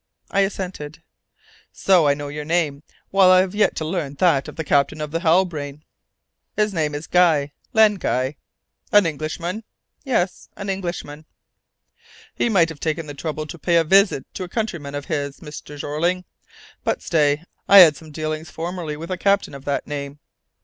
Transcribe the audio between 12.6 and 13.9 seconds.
have taken the trouble to pay a